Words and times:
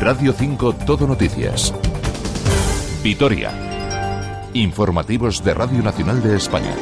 Radio 0.00 0.32
5 0.32 0.74
Todo 0.84 1.06
Noticias. 1.06 1.74
Vitoria. 3.02 3.50
Informativos 4.52 5.42
de 5.42 5.54
Radio 5.54 5.82
Nacional 5.82 6.22
de 6.22 6.36
España. 6.36 6.74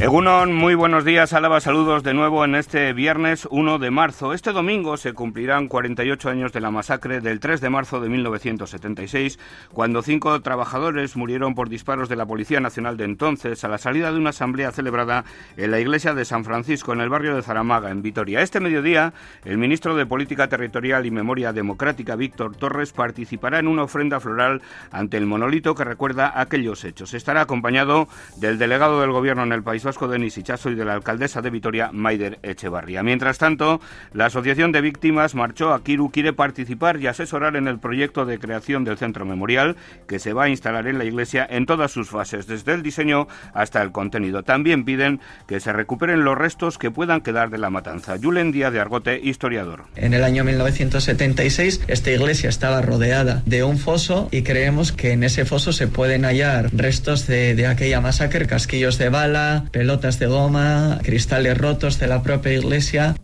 Egunon, 0.00 0.54
muy 0.54 0.76
buenos 0.76 1.04
días, 1.04 1.32
Álava, 1.32 1.60
saludos 1.60 2.04
de 2.04 2.14
nuevo 2.14 2.44
en 2.44 2.54
este 2.54 2.92
viernes 2.92 3.48
1 3.50 3.80
de 3.80 3.90
marzo. 3.90 4.32
Este 4.32 4.52
domingo 4.52 4.96
se 4.96 5.12
cumplirán 5.12 5.66
48 5.66 6.30
años 6.30 6.52
de 6.52 6.60
la 6.60 6.70
masacre 6.70 7.20
del 7.20 7.40
3 7.40 7.60
de 7.60 7.68
marzo 7.68 8.00
de 8.00 8.08
1976, 8.08 9.40
cuando 9.72 10.02
cinco 10.02 10.40
trabajadores 10.40 11.16
murieron 11.16 11.56
por 11.56 11.68
disparos 11.68 12.08
de 12.08 12.14
la 12.14 12.26
Policía 12.26 12.60
Nacional 12.60 12.96
de 12.96 13.06
entonces 13.06 13.64
a 13.64 13.68
la 13.68 13.78
salida 13.78 14.12
de 14.12 14.18
una 14.18 14.30
asamblea 14.30 14.70
celebrada 14.70 15.24
en 15.56 15.72
la 15.72 15.80
iglesia 15.80 16.14
de 16.14 16.24
San 16.24 16.44
Francisco, 16.44 16.92
en 16.92 17.00
el 17.00 17.08
barrio 17.08 17.34
de 17.34 17.42
Zaramaga, 17.42 17.90
en 17.90 18.00
Vitoria. 18.00 18.40
Este 18.40 18.60
mediodía, 18.60 19.14
el 19.44 19.58
ministro 19.58 19.96
de 19.96 20.06
Política 20.06 20.46
Territorial 20.46 21.06
y 21.06 21.10
Memoria 21.10 21.52
Democrática, 21.52 22.14
Víctor 22.14 22.54
Torres, 22.54 22.92
participará 22.92 23.58
en 23.58 23.66
una 23.66 23.82
ofrenda 23.82 24.20
floral 24.20 24.62
ante 24.92 25.16
el 25.16 25.26
monolito 25.26 25.74
que 25.74 25.82
recuerda 25.82 26.40
aquellos 26.40 26.84
hechos. 26.84 27.14
Estará 27.14 27.40
acompañado 27.40 28.06
del 28.36 28.58
delegado 28.58 29.00
del 29.00 29.10
Gobierno 29.10 29.42
en 29.42 29.50
el 29.50 29.64
País 29.64 29.87
Vasco, 29.88 30.06
Denis 30.06 30.36
Ichazo, 30.36 30.68
y 30.68 30.74
de 30.74 30.84
la 30.84 30.92
alcaldesa 30.92 31.40
de 31.40 31.48
Vitoria, 31.48 31.88
Maider 31.94 32.38
Echevarría. 32.42 33.02
Mientras 33.02 33.38
tanto, 33.38 33.80
la 34.12 34.26
Asociación 34.26 34.70
de 34.70 34.82
Víctimas 34.82 35.34
Marchó 35.34 35.72
a 35.72 35.82
Kiru 35.82 36.10
quiere 36.10 36.34
participar 36.34 37.00
y 37.00 37.06
asesorar 37.06 37.56
en 37.56 37.68
el 37.68 37.78
proyecto 37.78 38.26
de 38.26 38.38
creación 38.38 38.84
del 38.84 38.98
centro 38.98 39.24
memorial 39.24 39.76
que 40.06 40.18
se 40.18 40.34
va 40.34 40.44
a 40.44 40.48
instalar 40.50 40.86
en 40.88 40.98
la 40.98 41.06
iglesia 41.06 41.46
en 41.48 41.64
todas 41.64 41.90
sus 41.90 42.10
fases, 42.10 42.46
desde 42.46 42.74
el 42.74 42.82
diseño 42.82 43.28
hasta 43.54 43.80
el 43.80 43.90
contenido. 43.90 44.42
También 44.42 44.84
piden 44.84 45.20
que 45.46 45.58
se 45.58 45.72
recuperen 45.72 46.22
los 46.22 46.36
restos 46.36 46.76
que 46.76 46.90
puedan 46.90 47.22
quedar 47.22 47.48
de 47.48 47.56
la 47.56 47.70
matanza. 47.70 48.16
Julen 48.22 48.52
Díaz 48.52 48.74
de 48.74 48.80
Argote, 48.80 49.18
historiador. 49.22 49.84
En 49.96 50.12
el 50.12 50.22
año 50.22 50.44
1976, 50.44 51.80
esta 51.88 52.10
iglesia 52.10 52.50
estaba 52.50 52.82
rodeada 52.82 53.42
de 53.46 53.64
un 53.64 53.78
foso 53.78 54.28
y 54.32 54.42
creemos 54.42 54.92
que 54.92 55.12
en 55.12 55.24
ese 55.24 55.46
foso 55.46 55.72
se 55.72 55.88
pueden 55.88 56.26
hallar 56.26 56.68
restos 56.74 57.26
de, 57.26 57.54
de 57.54 57.66
aquella 57.66 58.02
masacre, 58.02 58.46
casquillos 58.46 58.98
de 58.98 59.08
bala, 59.08 59.64
pelotas 59.78 60.18
de 60.18 60.26
goma, 60.26 60.98
cristales 61.04 61.56
rotos 61.56 62.00
de 62.00 62.08
la 62.08 62.24
propia 62.24 62.52
iglesia. 62.52 63.14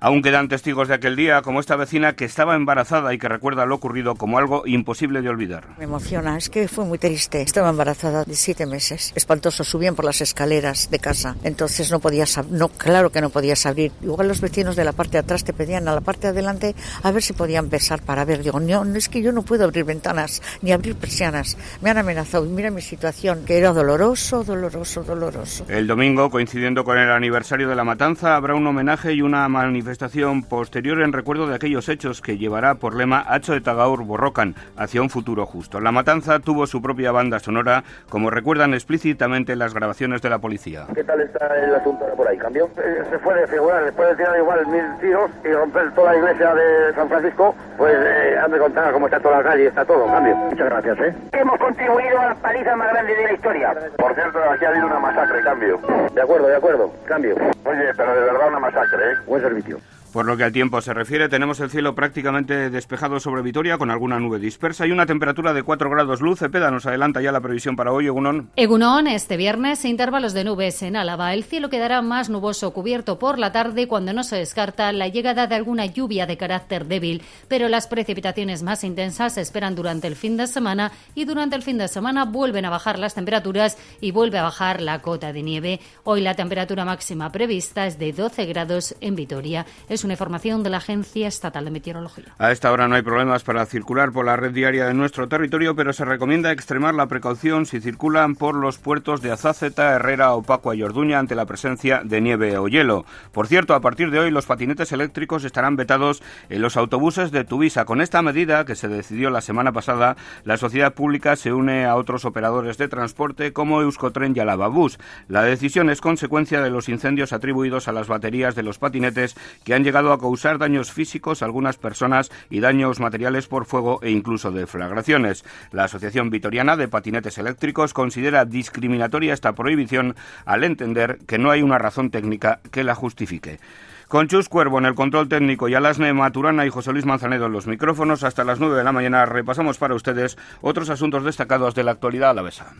Aún 0.00 0.22
quedan 0.22 0.46
testigos 0.46 0.86
de 0.86 0.94
aquel 0.94 1.16
día, 1.16 1.42
como 1.42 1.58
esta 1.58 1.74
vecina 1.74 2.12
que 2.12 2.24
estaba 2.24 2.54
embarazada 2.54 3.12
y 3.12 3.18
que 3.18 3.28
recuerda 3.28 3.66
lo 3.66 3.74
ocurrido 3.74 4.14
como 4.14 4.38
algo 4.38 4.62
imposible 4.64 5.22
de 5.22 5.28
olvidar. 5.28 5.64
Me 5.76 5.84
emociona, 5.84 6.36
es 6.36 6.48
que 6.48 6.68
fue 6.68 6.84
muy 6.84 6.98
triste. 6.98 7.42
Estaba 7.42 7.70
embarazada 7.70 8.22
de 8.22 8.36
siete 8.36 8.64
meses. 8.64 9.12
Espantoso, 9.16 9.64
subían 9.64 9.96
por 9.96 10.04
las 10.04 10.20
escaleras 10.20 10.88
de 10.92 11.00
casa. 11.00 11.34
Entonces 11.42 11.90
no 11.90 11.98
podías, 11.98 12.38
no, 12.48 12.68
claro 12.68 13.10
que 13.10 13.20
no 13.20 13.30
podías 13.30 13.66
abrir. 13.66 13.90
Igual 14.00 14.28
los 14.28 14.40
vecinos 14.40 14.76
de 14.76 14.84
la 14.84 14.92
parte 14.92 15.14
de 15.14 15.18
atrás 15.18 15.42
te 15.42 15.52
pedían 15.52 15.88
a 15.88 15.94
la 15.94 16.00
parte 16.00 16.28
de 16.28 16.28
adelante 16.28 16.76
a 17.02 17.10
ver 17.10 17.24
si 17.24 17.32
podían 17.32 17.68
besar 17.68 18.00
para 18.00 18.24
ver. 18.24 18.44
Digo, 18.44 18.60
no, 18.60 18.84
es 18.94 19.08
que 19.08 19.20
yo 19.20 19.32
no 19.32 19.42
puedo 19.42 19.64
abrir 19.64 19.82
ventanas 19.82 20.42
ni 20.62 20.70
abrir 20.70 20.94
persianas. 20.94 21.56
Me 21.82 21.90
han 21.90 21.98
amenazado 21.98 22.46
y 22.46 22.50
mira 22.50 22.70
mi 22.70 22.82
situación, 22.82 23.44
que 23.44 23.58
era 23.58 23.72
doloroso, 23.72 24.44
doloroso, 24.44 25.02
doloroso. 25.02 25.64
El 25.68 25.88
domingo, 25.88 26.30
coincidiendo 26.30 26.84
con 26.84 26.98
el 26.98 27.10
aniversario 27.10 27.68
de 27.68 27.74
la 27.74 27.82
matanza, 27.82 28.36
habrá 28.36 28.54
un 28.54 28.64
homenaje 28.64 29.12
y 29.12 29.22
una 29.22 29.48
manifestación 29.48 29.87
manifestación 29.88 30.42
posterior 30.42 31.00
en 31.00 31.14
recuerdo 31.14 31.46
de 31.46 31.54
aquellos 31.54 31.88
hechos 31.88 32.20
que 32.20 32.36
llevará 32.36 32.74
por 32.74 32.94
lema 32.94 33.24
Hacho 33.26 33.54
de 33.54 33.62
Tagaur 33.62 34.04
Borrocan 34.04 34.54
hacia 34.76 35.00
un 35.00 35.08
futuro 35.08 35.46
justo. 35.46 35.80
La 35.80 35.92
matanza 35.92 36.40
tuvo 36.40 36.66
su 36.66 36.82
propia 36.82 37.10
banda 37.10 37.38
sonora, 37.38 37.84
como 38.10 38.28
recuerdan 38.28 38.74
explícitamente 38.74 39.56
las 39.56 39.72
grabaciones 39.72 40.20
de 40.20 40.28
la 40.28 40.40
policía. 40.40 40.86
¿Qué 40.94 41.02
tal 41.04 41.22
está 41.22 41.46
el 41.56 41.74
asunto 41.74 42.04
por 42.18 42.28
ahí? 42.28 42.36
¿Cambió? 42.36 42.66
Eh, 42.66 43.02
se 43.08 43.18
fue 43.20 43.34
de 43.34 43.46
figurar, 43.46 43.82
después 43.82 44.10
de 44.10 44.16
tirar 44.16 44.36
igual 44.36 44.66
mil 44.66 44.84
tiros 45.00 45.30
y 45.42 45.52
romper 45.54 45.90
toda 45.94 46.12
la 46.12 46.18
iglesia 46.18 46.54
de 46.54 46.94
San 46.94 47.08
Francisco, 47.08 47.54
pues 47.78 47.94
eh, 47.96 48.36
hazme 48.44 48.58
contar 48.58 48.92
cómo 48.92 49.06
está 49.06 49.18
toda 49.20 49.38
la 49.38 49.42
calle, 49.42 49.68
está 49.68 49.86
todo, 49.86 50.04
cambio. 50.04 50.36
Muchas 50.36 50.66
gracias, 50.66 50.98
¿eh? 51.00 51.14
Hemos 51.32 51.58
contribuido 51.58 52.20
a 52.20 52.26
la 52.26 52.34
paliza 52.34 52.76
más 52.76 52.90
grande 52.92 53.14
de 53.14 53.24
la 53.24 53.32
historia. 53.32 53.74
Por 53.96 54.14
cierto, 54.14 54.38
aquí 54.50 54.66
ha 54.66 54.68
habido 54.68 54.86
una 54.86 54.98
masacre, 54.98 55.40
cambio. 55.40 55.80
De 56.12 56.20
acuerdo, 56.20 56.46
de 56.46 56.56
acuerdo, 56.56 56.92
cambio. 57.06 57.36
Oye, 57.64 57.90
pero 57.96 58.14
de 58.14 58.20
verdad 58.20 58.48
una 58.48 58.60
masacre, 58.60 59.12
¿eh? 59.12 59.14
Buen 59.26 59.40
servicio. 59.40 59.77
Por 60.18 60.26
lo 60.26 60.36
que 60.36 60.42
al 60.42 60.50
tiempo 60.50 60.80
se 60.80 60.92
refiere, 60.92 61.28
tenemos 61.28 61.60
el 61.60 61.70
cielo 61.70 61.94
prácticamente 61.94 62.70
despejado 62.70 63.20
sobre 63.20 63.40
Vitoria 63.40 63.78
con 63.78 63.88
alguna 63.88 64.18
nube 64.18 64.40
dispersa 64.40 64.84
y 64.84 64.90
una 64.90 65.06
temperatura 65.06 65.52
de 65.52 65.62
4 65.62 65.88
grados 65.88 66.20
luz. 66.20 66.40
Cepeda 66.40 66.72
nos 66.72 66.86
adelanta 66.86 67.22
ya 67.22 67.30
la 67.30 67.40
previsión 67.40 67.76
para 67.76 67.92
hoy, 67.92 68.06
Egunon. 68.06 68.50
Egunon, 68.56 69.06
este 69.06 69.36
viernes, 69.36 69.84
intervalos 69.84 70.32
de 70.32 70.42
nubes 70.42 70.82
en 70.82 70.96
Álava. 70.96 71.34
El 71.34 71.44
cielo 71.44 71.70
quedará 71.70 72.02
más 72.02 72.30
nuboso 72.30 72.72
cubierto 72.72 73.20
por 73.20 73.38
la 73.38 73.52
tarde 73.52 73.86
cuando 73.86 74.12
no 74.12 74.24
se 74.24 74.34
descarta 74.34 74.90
la 74.90 75.06
llegada 75.06 75.46
de 75.46 75.54
alguna 75.54 75.86
lluvia 75.86 76.26
de 76.26 76.36
carácter 76.36 76.86
débil, 76.86 77.22
pero 77.46 77.68
las 77.68 77.86
precipitaciones 77.86 78.64
más 78.64 78.82
intensas 78.82 79.34
se 79.34 79.40
esperan 79.40 79.76
durante 79.76 80.08
el 80.08 80.16
fin 80.16 80.36
de 80.36 80.48
semana 80.48 80.90
y 81.14 81.26
durante 81.26 81.54
el 81.54 81.62
fin 81.62 81.78
de 81.78 81.86
semana 81.86 82.24
vuelven 82.24 82.64
a 82.64 82.70
bajar 82.70 82.98
las 82.98 83.14
temperaturas 83.14 83.78
y 84.00 84.10
vuelve 84.10 84.38
a 84.38 84.42
bajar 84.42 84.82
la 84.82 85.00
cota 85.00 85.32
de 85.32 85.44
nieve. 85.44 85.78
Hoy 86.02 86.22
la 86.22 86.34
temperatura 86.34 86.84
máxima 86.84 87.30
prevista 87.30 87.86
es 87.86 88.00
de 88.00 88.12
12 88.12 88.46
grados 88.46 88.96
en 89.00 89.14
Vitoria. 89.14 89.64
Es 89.88 90.07
una 90.08 90.14
información 90.14 90.62
de 90.62 90.70
la 90.70 90.78
Agencia 90.78 91.28
Estatal 91.28 91.66
de 91.66 91.70
Meteorología. 91.70 92.24
A 92.38 92.50
esta 92.50 92.72
hora 92.72 92.88
no 92.88 92.94
hay 92.94 93.02
problemas 93.02 93.44
para 93.44 93.66
circular 93.66 94.10
por 94.10 94.24
la 94.24 94.36
red 94.36 94.52
diaria 94.52 94.86
de 94.86 94.94
nuestro 94.94 95.28
territorio, 95.28 95.76
pero 95.76 95.92
se 95.92 96.06
recomienda 96.06 96.50
extremar 96.50 96.94
la 96.94 97.08
precaución 97.08 97.66
si 97.66 97.78
circulan 97.78 98.34
por 98.34 98.54
los 98.54 98.78
puertos 98.78 99.20
de 99.20 99.32
Azáceta, 99.32 99.92
Herrera, 99.92 100.32
Opacua 100.32 100.74
y 100.74 100.82
Orduña 100.82 101.18
ante 101.18 101.34
la 101.34 101.44
presencia 101.44 102.00
de 102.02 102.22
nieve 102.22 102.56
o 102.56 102.68
hielo. 102.68 103.04
Por 103.32 103.48
cierto, 103.48 103.74
a 103.74 103.82
partir 103.82 104.10
de 104.10 104.18
hoy 104.18 104.30
los 104.30 104.46
patinetes 104.46 104.92
eléctricos 104.92 105.44
estarán 105.44 105.76
vetados 105.76 106.22
en 106.48 106.62
los 106.62 106.78
autobuses 106.78 107.30
de 107.30 107.44
Tuvisa. 107.44 107.84
Con 107.84 108.00
esta 108.00 108.22
medida, 108.22 108.64
que 108.64 108.76
se 108.76 108.88
decidió 108.88 109.28
la 109.28 109.42
semana 109.42 109.72
pasada, 109.72 110.16
la 110.44 110.56
sociedad 110.56 110.94
pública 110.94 111.36
se 111.36 111.52
une 111.52 111.84
a 111.84 111.96
otros 111.96 112.24
operadores 112.24 112.78
de 112.78 112.88
transporte 112.88 113.52
como 113.52 113.82
Euskotren 113.82 114.32
y 114.34 114.40
Alavabús. 114.40 114.98
La 115.28 115.42
decisión 115.42 115.90
es 115.90 116.00
consecuencia 116.00 116.62
de 116.62 116.70
los 116.70 116.88
incendios 116.88 117.34
atribuidos 117.34 117.88
a 117.88 117.92
las 117.92 118.08
baterías 118.08 118.54
de 118.54 118.62
los 118.62 118.78
patinetes 118.78 119.36
que 119.64 119.74
han 119.74 119.84
llegado 119.88 120.12
a 120.12 120.20
causar 120.20 120.58
daños 120.58 120.92
físicos 120.92 121.40
a 121.40 121.46
algunas 121.46 121.78
personas 121.78 122.30
y 122.50 122.60
daños 122.60 123.00
materiales 123.00 123.48
por 123.48 123.64
fuego 123.64 124.00
e 124.02 124.10
incluso 124.10 124.50
deflagraciones. 124.50 125.46
La 125.72 125.84
Asociación 125.84 126.28
Vitoriana 126.28 126.76
de 126.76 126.88
Patinetes 126.88 127.38
Eléctricos 127.38 127.94
considera 127.94 128.44
discriminatoria 128.44 129.32
esta 129.32 129.54
prohibición 129.54 130.14
al 130.44 130.64
entender 130.64 131.20
que 131.26 131.38
no 131.38 131.50
hay 131.50 131.62
una 131.62 131.78
razón 131.78 132.10
técnica 132.10 132.60
que 132.70 132.84
la 132.84 132.94
justifique. 132.94 133.60
Con 134.08 134.28
Chus 134.28 134.50
Cuervo 134.50 134.78
en 134.78 134.84
el 134.84 134.94
control 134.94 135.30
técnico 135.30 135.70
y 135.70 135.74
Alasne 135.74 136.12
Maturana 136.12 136.66
y 136.66 136.70
José 136.70 136.92
Luis 136.92 137.06
Manzanedo 137.06 137.46
en 137.46 137.52
los 137.52 137.66
micrófonos, 137.66 138.24
hasta 138.24 138.44
las 138.44 138.60
9 138.60 138.76
de 138.76 138.84
la 138.84 138.92
mañana 138.92 139.24
repasamos 139.24 139.78
para 139.78 139.94
ustedes 139.94 140.36
otros 140.60 140.90
asuntos 140.90 141.24
destacados 141.24 141.74
de 141.74 141.84
la 141.84 141.92
actualidad 141.92 142.30
alavesa. 142.30 142.74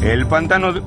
El 0.00 0.26
pantano 0.26 0.72
de 0.72 0.82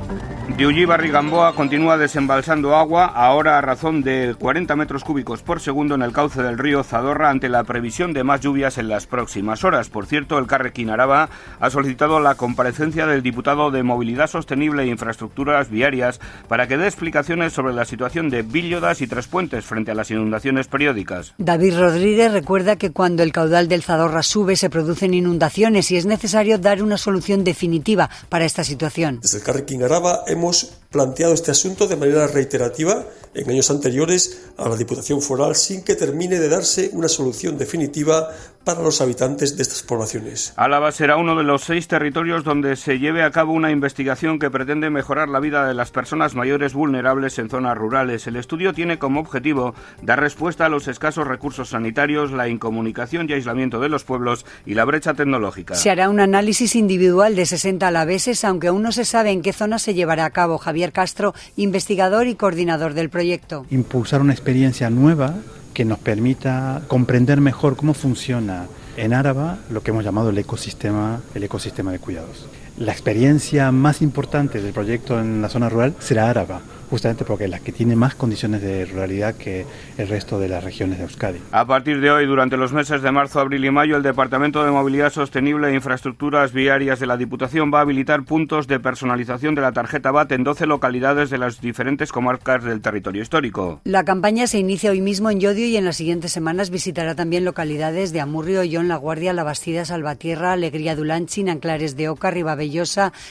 Ullibarri 0.60 1.10
Gamboa 1.10 1.56
continúa 1.56 1.98
desembalsando 1.98 2.76
agua, 2.76 3.06
ahora 3.06 3.58
a 3.58 3.62
razón 3.62 4.04
de 4.04 4.36
40 4.38 4.76
metros 4.76 5.04
cúbicos 5.04 5.42
por 5.42 5.60
segundo 5.60 5.96
en 5.96 6.04
el 6.04 6.14
cauce 6.14 6.44
del 6.44 6.58
río 6.58 6.84
Zadorra 6.84 7.30
ante 7.30 7.50
la 7.50 7.64
previsión 7.64 8.14
de 8.14 8.24
más 8.24 8.42
lluvias 8.42 8.78
en 8.78 8.88
las 8.88 9.08
próximas 9.08 9.64
horas. 9.64 9.90
Por 9.90 10.06
cierto, 10.06 10.38
el 10.38 10.48
Carrequín 10.48 10.92
Araba 10.92 11.30
ha 11.60 11.70
solicitado 11.70 12.20
la 12.20 12.36
comparecencia 12.36 13.08
del 13.08 13.24
diputado 13.24 13.72
de 13.72 13.82
Movilidad 13.82 14.28
Sostenible 14.28 14.84
e 14.84 14.88
Infraestructuras 14.88 15.70
Viarias 15.70 16.20
para 16.48 16.68
que 16.68 16.78
dé 16.78 16.86
explicaciones 16.86 17.54
sobre 17.54 17.74
la 17.74 17.86
situación 17.86 18.30
de 18.30 18.44
Villodas 18.44 19.02
y 19.02 19.08
Tres 19.08 19.28
Puentes 19.28 19.66
frente 19.66 19.92
a 19.92 19.96
las 19.96 20.12
inundaciones 20.12 20.68
periódicas. 20.68 21.34
David 21.38 21.80
Rodríguez 21.80 22.32
recuerda 22.32 22.76
que 22.76 22.92
cuando 22.92 23.24
el 23.24 23.32
caudal 23.32 23.68
del 23.68 23.84
Zadorra 23.84 24.22
sube 24.22 24.56
se 24.56 24.70
producen 24.70 25.14
inundaciones 25.14 25.92
y 25.92 25.98
es 25.98 26.06
necesario 26.06 26.60
dar 26.60 26.84
una 26.84 26.98
solución 26.98 27.44
definitiva 27.44 28.10
para 28.30 28.46
esta 28.46 28.64
situación. 28.64 29.20
Desde 29.22 29.40
el 29.40 29.44
Carrequín 29.44 29.84
Araba 29.84 30.22
hemos 30.28 30.41
tenemos 30.42 30.81
planteado 30.92 31.34
este 31.34 31.52
asunto 31.52 31.88
de 31.88 31.96
manera 31.96 32.28
reiterativa 32.28 33.06
en 33.34 33.50
años 33.50 33.72
anteriores 33.72 34.52
a 34.58 34.68
la 34.68 34.76
Diputación 34.76 35.22
Foral 35.22 35.56
sin 35.56 35.84
que 35.84 35.96
termine 35.96 36.38
de 36.38 36.50
darse 36.50 36.90
una 36.94 37.08
solución 37.08 37.58
definitiva 37.58 38.30
para 38.64 38.82
los 38.82 39.02
habitantes 39.02 39.58
de 39.58 39.64
estas 39.64 39.82
poblaciones. 39.82 40.54
Álava 40.56 40.92
será 40.92 41.18
uno 41.18 41.36
de 41.36 41.44
los 41.44 41.64
seis 41.64 41.88
territorios 41.88 42.44
donde 42.44 42.76
se 42.76 43.00
lleve 43.00 43.24
a 43.24 43.32
cabo 43.32 43.54
una 43.54 43.72
investigación 43.72 44.38
que 44.38 44.52
pretende 44.52 44.90
mejorar 44.90 45.30
la 45.30 45.40
vida 45.40 45.66
de 45.66 45.74
las 45.74 45.92
personas 45.92 46.36
mayores 46.36 46.74
vulnerables 46.74 47.40
en 47.40 47.50
zonas 47.50 47.76
rurales. 47.78 48.28
El 48.28 48.36
estudio 48.36 48.74
tiene 48.74 49.00
como 49.00 49.20
objetivo 49.20 49.74
dar 50.04 50.20
respuesta 50.20 50.66
a 50.66 50.70
los 50.70 50.88
escasos 50.88 51.26
recursos 51.26 51.70
sanitarios, 51.70 52.32
la 52.32 52.50
incomunicación 52.50 53.28
y 53.30 53.34
aislamiento 53.34 53.80
de 53.80 53.90
los 53.90 54.04
pueblos 54.04 54.46
y 54.66 54.76
la 54.76 54.86
brecha 54.86 55.14
tecnológica. 55.14 55.74
Se 55.74 55.90
hará 55.90 56.10
un 56.10 56.20
análisis 56.20 56.76
individual 56.76 57.36
de 57.36 57.46
60 57.46 57.88
alaveses, 57.88 58.44
aunque 58.46 58.68
aún 58.68 58.84
no 58.84 58.92
se 58.92 59.06
sabe 59.06 59.32
en 59.32 59.42
qué 59.42 59.54
zona 59.54 59.80
se 59.80 59.96
llevará 59.96 60.26
a 60.26 60.30
cabo. 60.30 60.60
Javier 60.60 60.81
Castro, 60.90 61.36
investigador 61.56 62.26
y 62.26 62.34
coordinador 62.34 62.96
del 62.96 63.10
proyecto. 63.10 63.68
Impulsar 63.70 64.22
una 64.22 64.34
experiencia 64.34 64.90
nueva 64.90 65.36
que 65.76 65.86
nos 65.86 66.00
permita 66.00 66.82
comprender 66.88 67.40
mejor 67.42 67.76
cómo 67.76 67.94
funciona 67.94 68.66
en 68.98 69.14
Áraba 69.14 69.60
lo 69.70 69.82
que 69.84 69.92
hemos 69.92 70.04
llamado 70.04 70.32
el 70.32 70.38
ecosistema, 70.38 71.22
el 71.36 71.44
ecosistema 71.44 71.92
de 71.92 72.00
cuidados. 72.00 72.48
La 72.78 72.92
experiencia 72.92 73.72
más 73.72 74.02
importante 74.02 74.62
del 74.62 74.74
proyecto 74.74 75.20
en 75.20 75.42
la 75.42 75.50
zona 75.50 75.70
rural 75.70 75.94
será 76.00 76.30
Áraba, 76.30 76.62
justamente 76.92 77.24
porque 77.24 77.46
es 77.46 77.50
la 77.50 77.60
que 77.60 77.72
tiene 77.72 77.96
más 77.96 78.16
condiciones 78.16 78.62
de 78.62 78.86
ruralidad 78.86 79.36
que 79.36 79.66
el 79.98 80.10
resto 80.10 80.40
de 80.40 80.50
las 80.50 80.62
regiones 80.62 80.98
de 80.98 81.06
Euskadi. 81.06 81.40
A 81.54 81.66
partir 81.66 82.02
de 82.02 82.12
hoy, 82.12 82.26
durante 82.26 82.58
los 82.58 82.74
meses 82.74 83.02
de 83.02 83.12
marzo, 83.12 83.40
abril 83.40 83.64
y 83.64 83.72
mayo, 83.72 83.96
el 83.96 84.04
Departamento 84.04 84.64
de 84.66 84.72
Movilidad 84.72 85.10
Sostenible 85.10 85.70
e 85.70 85.74
Infraestructuras 85.74 86.52
Viarias 86.52 87.00
de 87.00 87.08
la 87.08 87.16
Diputación 87.16 87.72
va 87.74 87.80
a 87.80 87.82
habilitar 87.84 88.24
puntos 88.24 88.68
de 88.68 88.82
personalización 88.82 89.56
de 89.56 89.62
la 89.62 89.72
tarjeta 89.72 90.12
BAT 90.12 90.34
en 90.34 90.44
12 90.44 90.66
localidades 90.66 91.30
de 91.30 91.38
las 91.38 91.62
diferentes 91.62 92.12
comarcas 92.12 92.64
del 92.64 92.82
territorio 92.82 93.22
histórico. 93.22 93.80
La 93.86 94.04
campaña 94.04 94.48
se 94.48 94.60
inicia 94.60 94.92
hoy 94.92 95.00
mismo 95.00 95.30
en 95.30 95.40
Llodio 95.40 95.68
y 95.68 95.78
en 95.78 95.86
las 95.86 95.96
siguientes 95.96 96.34
semanas 96.34 96.72
visitará 96.72 97.16
también 97.16 97.46
localidades 97.46 98.12
de 98.12 98.20
Amurrio, 98.20 98.62
Ollón, 98.62 98.90
La 98.90 98.98
Guardia, 98.98 99.32
La 99.32 99.44
Bastida, 99.44 99.86
Salvatierra, 99.86 100.52
Alegría 100.52 100.98
Dulanchi, 100.98 101.48
Anclares 101.48 101.96
de 101.96 102.10
Oca, 102.10 102.32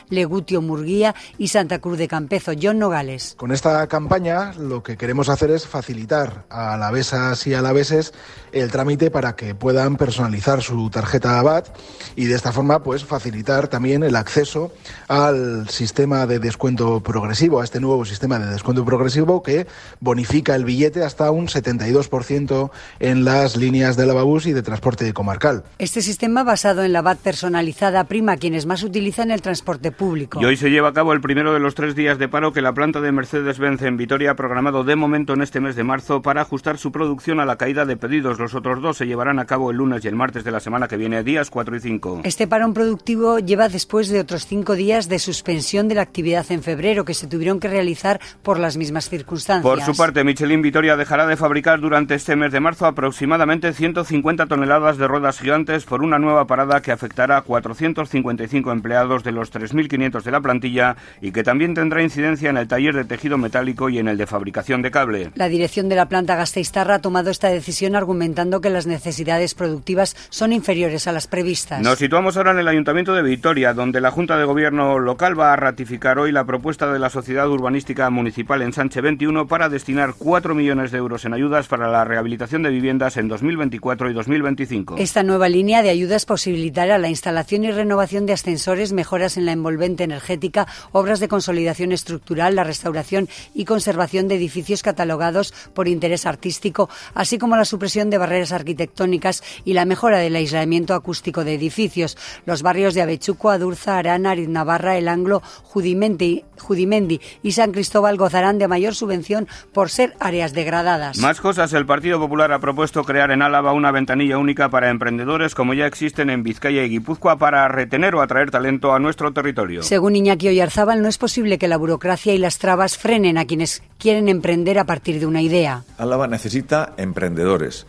Legutio, 0.09 0.62
Murguía 0.62 1.15
y 1.38 1.49
Santa 1.49 1.79
Cruz 1.79 1.99
de 1.99 2.09
Campezo. 2.09 2.53
John 2.61 2.79
Nogales. 2.79 3.35
Con 3.37 3.53
esta 3.53 3.87
campaña 3.87 4.53
lo 4.55 4.82
que 4.82 4.97
queremos 4.97 5.29
hacer 5.29 5.50
es 5.50 5.67
facilitar 5.67 6.44
a 6.49 6.75
alavesas 6.75 7.47
y 7.47 7.55
alaveses 7.55 8.12
el 8.53 8.71
trámite 8.71 9.11
para 9.11 9.37
que 9.37 9.55
puedan 9.55 9.97
personalizar 9.97 10.62
su 10.62 10.91
tarjeta 10.91 11.38
ABAT 11.38 11.69
y 12.17 12.25
de 12.25 12.35
esta 12.35 12.53
forma 12.53 12.82
pues 12.82 13.05
facilitar 13.05 13.69
también 13.69 14.03
el 14.03 14.17
acceso 14.17 14.73
al 15.09 15.69
sistema 15.69 16.26
de 16.26 16.38
descuento 16.38 17.00
progresivo, 17.00 17.61
a 17.61 17.65
este 17.65 17.81
nuevo 17.81 18.05
sistema 18.05 18.38
de 18.38 18.47
descuento 18.47 18.85
progresivo 18.85 19.43
que 19.43 19.67
bonifica 20.00 20.55
el 20.55 20.65
billete 20.65 21.05
hasta 21.05 21.31
un 21.31 21.47
72% 21.47 22.71
en 22.99 23.25
las 23.25 23.56
líneas 23.56 23.97
de 23.97 24.06
lavabús 24.06 24.47
y 24.47 24.53
de 24.53 24.62
transporte 24.62 25.12
comarcal. 25.12 25.65
Este 25.79 26.03
sistema 26.03 26.43
basado 26.43 26.83
en 26.83 26.93
la 26.93 27.03
BAT 27.03 27.19
personalizada 27.19 28.05
prima 28.05 28.33
a 28.33 28.37
quienes 28.37 28.67
más 28.67 28.83
utilizan 28.83 29.19
el 29.28 29.43
transporte 29.43 29.93
público. 29.93 30.40
Y 30.40 30.44
hoy 30.44 30.56
se 30.56 30.70
lleva 30.70 30.88
a 30.88 30.93
cabo 30.93 31.12
el 31.12 31.20
primero 31.20 31.52
de 31.52 31.61
los 31.61 31.75
tres 31.75 31.94
días 31.94 32.19
de 32.19 32.28
paro 32.28 32.52
que 32.52 32.62
la 32.62 32.72
planta 32.72 33.00
de 33.00 33.12
Mercedes-Benz 33.12 33.82
en 33.82 33.96
Vitoria 33.96 34.31
ha 34.31 34.37
programado 34.37 34.84
de 34.84 34.96
momento 34.96 35.34
en 35.34 35.43
este 35.43 35.61
mes 35.61 35.76
de 35.76 35.84
marzo 35.84 36.22
para 36.22 36.43
ajustar 36.43 36.78
su 36.78 36.93
producción 36.93 37.40
a 37.40 37.44
la 37.44 37.56
caída 37.56 37.84
de 37.84 37.96
pedidos. 37.96 38.38
Los 38.38 38.55
otros 38.55 38.81
dos 38.81 38.96
se 38.96 39.06
llevarán 39.06 39.38
a 39.38 39.46
cabo 39.46 39.70
el 39.70 39.76
lunes 39.76 40.05
y 40.05 40.08
el 40.08 40.17
martes 40.17 40.44
de 40.44 40.50
la 40.50 40.61
semana 40.61 40.88
que 40.88 40.96
viene, 40.96 41.22
días 41.22 41.50
4 41.50 41.76
y 41.76 41.81
5. 41.81 42.20
Este 42.25 42.46
parón 42.46 42.72
productivo 42.72 43.38
lleva 43.38 43.69
después 43.69 44.08
de 44.08 44.20
otros 44.20 44.46
cinco 44.46 44.75
días 44.75 45.08
de 45.08 45.19
suspensión 45.19 45.88
de 45.88 45.96
la 45.96 46.02
actividad 46.02 46.46
en 46.50 46.62
febrero 46.62 47.05
que 47.05 47.14
se 47.14 47.26
tuvieron 47.26 47.61
que 47.61 47.69
realizar 47.69 48.20
por 48.43 48.58
las 48.58 48.76
mismas 48.76 49.08
circunstancias. 49.08 49.62
Por 49.62 49.82
su 49.82 49.96
parte, 49.96 50.25
Michelin 50.25 50.62
Vitoria 50.62 50.96
dejará 50.96 51.26
de 51.26 51.37
fabricar 51.37 51.81
durante 51.81 52.14
este 52.14 52.37
mes 52.37 52.52
de 52.52 52.61
marzo 52.61 52.87
aproximadamente 52.87 53.73
150 53.73 54.46
toneladas 54.46 54.99
de 54.99 55.08
ruedas 55.08 55.38
gigantes 55.38 55.84
por 55.84 56.02
una 56.02 56.19
nueva 56.19 56.46
parada 56.46 56.82
que 56.82 56.93
afectará 56.93 57.38
a 57.38 57.43
455 57.43 58.70
empleados 58.70 59.10
de 59.19 59.33
los 59.33 59.53
3.500 59.53 60.23
de 60.23 60.31
la 60.31 60.41
plantilla 60.41 60.97
y 61.21 61.33
que 61.33 61.43
también 61.43 61.75
tendrá 61.75 62.03
incidencia 62.03 62.51
en 62.51 62.57
el 62.57 62.69
taller 62.69 62.95
de 62.95 63.05
tejido 63.05 63.37
metálico 63.37 63.89
y 63.89 63.99
en 63.99 64.09
el 64.09 64.17
de 64.17 64.27
fabricación 64.27 64.83
de 64.83 64.91
cable. 64.91 65.31
La 65.35 65.49
dirección 65.49 65.89
de 65.89 65.97
la 65.97 66.09
planta 66.09 66.37
Gasteiztarra 66.37 66.97
ha 66.97 66.99
tomado 67.01 67.31
esta 67.31 67.49
decisión 67.49 67.97
argumentando 67.97 68.61
que 68.61 68.71
las 68.71 68.87
necesidades 68.87 69.55
productivas 69.55 70.17
son 70.31 70.53
inferiores 70.53 71.07
a 71.07 71.12
las 71.12 71.27
previstas. 71.27 71.83
Nos 71.83 71.99
situamos 71.99 72.37
ahora 72.37 72.53
en 72.53 72.61
el 72.61 72.69
Ayuntamiento 72.69 73.15
de 73.15 73.23
Vitoria, 73.23 73.75
donde 73.75 74.01
la 74.01 74.11
Junta 74.11 74.39
de 74.39 74.45
Gobierno 74.45 74.99
local 74.99 75.39
va 75.39 75.53
a 75.53 75.57
ratificar 75.57 76.19
hoy 76.19 76.33
la 76.33 76.45
propuesta 76.45 76.93
de 76.93 76.99
la 76.99 77.11
Sociedad 77.11 77.49
Urbanística 77.49 78.09
Municipal 78.11 78.62
en 78.62 78.73
Sánchez 78.73 79.03
21 79.03 79.47
para 79.47 79.69
destinar 79.69 80.15
4 80.17 80.55
millones 80.55 80.93
de 80.93 80.99
euros 80.99 81.25
en 81.25 81.35
ayudas 81.35 81.67
para 81.67 81.89
la 81.89 82.05
rehabilitación 82.05 82.62
de 82.62 82.71
viviendas 82.71 83.17
en 83.17 83.29
2024 83.29 84.11
y 84.11 84.12
2025. 84.12 84.97
Esta 84.99 85.23
nueva 85.23 85.49
línea 85.49 85.83
de 85.83 85.91
ayudas 85.91 86.27
posibilitará 86.27 86.99
la 86.99 87.09
instalación 87.09 87.65
y 87.65 87.71
renovación 87.71 88.27
de 88.27 88.33
ascensores, 88.33 88.93
mejoras 89.00 89.38
en 89.38 89.47
la 89.47 89.52
envolvente 89.52 90.05
energética, 90.05 90.67
obras 90.93 91.20
de 91.20 91.29
consolidación 91.29 91.91
estructural, 91.91 92.55
la 92.55 92.64
restauración 92.64 93.31
y 93.55 93.64
conservación 93.64 94.29
de 94.29 94.35
edificios 94.35 94.82
catalogados 94.82 95.55
por 95.73 95.88
interés 95.88 96.26
artístico, 96.26 96.91
así 97.14 97.38
como 97.38 97.56
la 97.56 97.64
supresión 97.64 98.11
de 98.11 98.19
barreras 98.19 98.52
arquitectónicas 98.52 99.43
y 99.64 99.73
la 99.73 99.87
mejora 99.87 100.19
del 100.19 100.37
aislamiento 100.37 100.93
acústico 100.93 101.44
de 101.44 101.55
edificios. 101.55 102.19
Los 102.44 102.61
barrios 102.62 102.93
de 102.93 103.00
Avechuco, 103.00 103.49
Adurza, 103.49 103.97
Arana, 103.97 104.35
Navarra, 104.35 104.99
El 104.99 105.08
Anglo, 105.08 105.41
Judimendi, 105.62 106.44
Judimendi 106.58 107.23
y 107.43 107.52
San 107.52 107.73
Cristóbal 107.73 108.19
gozarán 108.19 108.58
de 108.58 108.69
mayor 108.69 108.94
subvención 108.94 109.49
por 109.73 109.88
ser 109.88 110.14
áreas 110.20 110.52
degradadas. 110.52 111.17
Más 111.17 111.41
cosas, 111.41 111.73
el 111.73 111.87
Partido 111.87 112.19
Popular 112.19 112.52
ha 112.52 112.58
propuesto 112.58 113.02
crear 113.05 113.31
en 113.31 113.41
Álava 113.41 113.73
una 113.73 113.93
ventanilla 113.93 114.37
única 114.37 114.69
para 114.69 114.91
emprendedores 114.91 115.55
como 115.55 115.73
ya 115.73 115.87
existen 115.87 116.29
en 116.29 116.43
Vizcaya 116.43 116.85
y 116.85 116.91
Guipúzcoa 116.91 117.38
para 117.38 117.67
retener 117.69 118.14
o 118.14 118.20
atraer 118.20 118.50
talento 118.50 118.89
a 118.94 118.98
nuestro 118.98 119.32
territorio. 119.32 119.82
Según 119.82 120.16
Iñaki 120.16 120.48
Oyarzábal, 120.48 121.02
no 121.02 121.08
es 121.08 121.19
posible 121.19 121.58
que 121.58 121.69
la 121.69 121.76
burocracia 121.76 122.34
y 122.34 122.38
las 122.38 122.58
trabas 122.58 122.96
frenen 122.98 123.38
a 123.38 123.46
quienes 123.46 123.82
quieren 123.98 124.28
emprender 124.28 124.78
a 124.78 124.84
partir 124.84 125.20
de 125.20 125.26
una 125.26 125.42
idea. 125.42 125.84
Álava 125.98 126.26
necesita 126.26 126.94
emprendedores. 126.96 127.87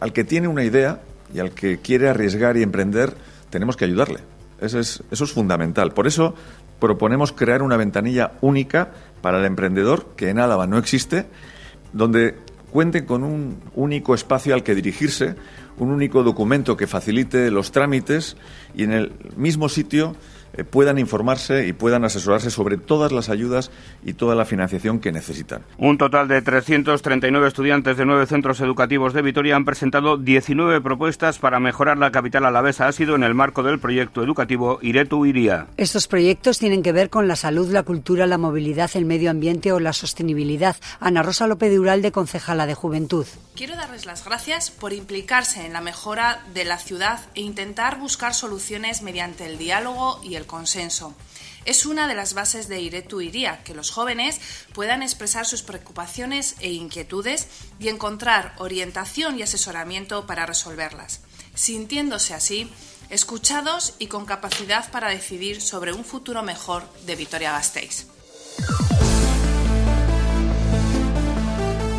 Al 0.00 0.12
que 0.12 0.24
tiene 0.24 0.48
una 0.48 0.64
idea 0.64 1.00
y 1.34 1.40
al 1.40 1.52
que 1.52 1.78
quiere 1.78 2.08
arriesgar 2.08 2.56
y 2.56 2.62
emprender, 2.62 3.14
tenemos 3.50 3.76
que 3.76 3.84
ayudarle. 3.84 4.20
Eso 4.60 4.78
es, 4.78 5.02
eso 5.10 5.24
es 5.24 5.32
fundamental. 5.32 5.92
Por 5.92 6.06
eso 6.06 6.34
proponemos 6.80 7.32
crear 7.32 7.62
una 7.62 7.76
ventanilla 7.76 8.32
única 8.40 8.90
para 9.20 9.38
el 9.38 9.44
emprendedor, 9.44 10.06
que 10.16 10.30
en 10.30 10.38
Álava 10.38 10.66
no 10.66 10.78
existe, 10.78 11.26
donde 11.92 12.36
cuenten 12.70 13.06
con 13.06 13.24
un 13.24 13.58
único 13.74 14.14
espacio 14.14 14.54
al 14.54 14.62
que 14.62 14.74
dirigirse, 14.74 15.34
un 15.78 15.90
único 15.90 16.22
documento 16.22 16.76
que 16.76 16.86
facilite 16.86 17.50
los 17.50 17.72
trámites 17.72 18.36
y 18.74 18.84
en 18.84 18.92
el 18.92 19.12
mismo 19.36 19.68
sitio 19.68 20.16
eh, 20.52 20.64
puedan 20.64 20.98
informarse 20.98 21.66
y 21.66 21.72
puedan 21.72 22.04
asesorarse 22.04 22.50
sobre 22.50 22.76
todas 22.76 23.12
las 23.12 23.28
ayudas 23.28 23.70
y 24.04 24.14
toda 24.14 24.34
la 24.34 24.44
financiación 24.44 25.00
que 25.00 25.12
necesitan. 25.12 25.62
Un 25.78 25.98
total 25.98 26.28
de 26.28 26.42
339 26.42 27.48
estudiantes 27.48 27.96
de 27.96 28.04
nueve 28.04 28.26
centros 28.26 28.60
educativos 28.60 29.12
de 29.12 29.22
Vitoria 29.22 29.56
han 29.56 29.64
presentado 29.64 30.16
19 30.16 30.80
propuestas 30.80 31.38
para 31.38 31.60
mejorar 31.60 31.98
la 31.98 32.10
capital 32.10 32.44
alavesa. 32.44 32.88
Ha 32.88 32.92
sido 32.92 33.14
en 33.14 33.22
el 33.22 33.34
marco 33.34 33.62
del 33.62 33.78
proyecto 33.78 34.22
educativo 34.22 34.78
Iretu 34.82 35.26
Iría. 35.26 35.66
Estos 35.76 36.08
proyectos 36.08 36.58
tienen 36.58 36.82
que 36.82 36.92
ver 36.92 37.10
con 37.10 37.28
la 37.28 37.36
salud, 37.36 37.70
la 37.70 37.82
cultura, 37.82 38.26
la 38.26 38.38
movilidad, 38.38 38.90
el 38.94 39.04
medio 39.04 39.30
ambiente 39.30 39.72
o 39.72 39.80
la 39.80 39.92
sostenibilidad. 39.92 40.76
Ana 41.00 41.22
Rosa 41.22 41.46
López 41.46 41.70
de 41.70 41.78
Uralde, 41.78 42.12
concejala 42.12 42.66
de 42.66 42.74
Juventud. 42.74 43.26
Quiero 43.54 43.74
darles 43.74 44.06
las 44.06 44.24
gracias 44.24 44.70
por 44.70 44.92
implicarse 44.92 45.66
en 45.66 45.72
la 45.72 45.80
mejora 45.80 46.40
de 46.54 46.64
la 46.64 46.78
ciudad 46.78 47.18
e 47.34 47.40
intentar 47.40 47.98
buscar 47.98 48.32
soluciones 48.32 49.02
mediante 49.02 49.46
el 49.46 49.58
diálogo 49.58 50.20
y 50.22 50.36
el 50.38 50.46
consenso. 50.46 51.14
Es 51.66 51.84
una 51.84 52.08
de 52.08 52.14
las 52.14 52.32
bases 52.32 52.68
de 52.68 52.80
Iretu 52.80 53.20
Iría, 53.20 53.62
que 53.64 53.74
los 53.74 53.90
jóvenes 53.90 54.40
puedan 54.72 55.02
expresar 55.02 55.44
sus 55.44 55.62
preocupaciones 55.62 56.54
e 56.60 56.72
inquietudes 56.72 57.48
y 57.78 57.88
encontrar 57.88 58.54
orientación 58.56 59.38
y 59.38 59.42
asesoramiento 59.42 60.26
para 60.26 60.46
resolverlas, 60.46 61.20
sintiéndose 61.54 62.32
así 62.32 62.70
escuchados 63.10 63.94
y 63.98 64.06
con 64.06 64.26
capacidad 64.26 64.90
para 64.90 65.08
decidir 65.08 65.60
sobre 65.60 65.92
un 65.92 66.04
futuro 66.04 66.42
mejor 66.42 66.84
de 67.06 67.16
Vitoria-Gasteiz. 67.16 68.06